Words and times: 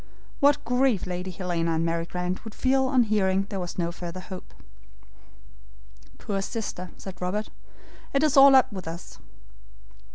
What 0.39 0.65
grief 0.65 1.05
Lady 1.05 1.29
Helena 1.29 1.73
and 1.75 1.85
Mary 1.85 2.07
Grant 2.07 2.43
would 2.43 2.55
feel 2.55 2.85
on 2.87 3.03
hearing 3.03 3.45
there 3.51 3.59
was 3.59 3.77
no 3.77 3.91
further 3.91 4.19
hope. 4.19 4.51
"Poor 6.17 6.41
sister!" 6.41 6.89
said 6.97 7.21
Robert. 7.21 7.49
"It 8.11 8.23
is 8.23 8.35
all 8.35 8.55
up 8.55 8.73
with 8.73 8.87
us." 8.87 9.19